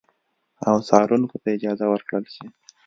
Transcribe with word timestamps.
او 0.67 0.75
څارونکو 0.87 1.35
ته 1.43 1.49
اجازه 1.57 1.85
ورکړل 1.89 2.25
شي 2.33 2.45